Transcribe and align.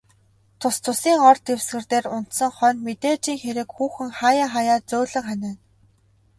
Тус 0.59 0.75
тусын 0.83 1.19
ор 1.29 1.37
дэвсгэр 1.45 1.83
дээр 1.91 2.05
унтсан 2.15 2.51
хойно, 2.57 2.79
мэдээжийн 2.85 3.41
хэрэг 3.43 3.69
хүүхэн 3.77 4.09
хааяа 4.19 4.47
хааяа 4.53 4.83
зөөлөн 4.89 5.23
ханиана. 5.27 5.61